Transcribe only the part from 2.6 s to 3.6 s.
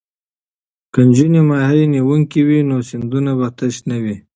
نو سیندونه به